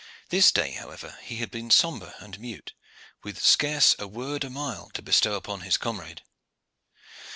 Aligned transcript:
This 0.29 0.51
day, 0.51 0.71
however, 0.71 1.19
he 1.21 1.35
had 1.35 1.51
been 1.51 1.69
sombre 1.69 2.15
and 2.17 2.39
mute, 2.39 2.73
with 3.21 3.39
scarce 3.39 3.95
a 3.99 4.07
word 4.07 4.43
a 4.43 4.49
mile 4.49 4.89
to 4.95 5.01
bestow 5.03 5.35
upon 5.35 5.61
his 5.61 5.77
comrade. 5.77 6.23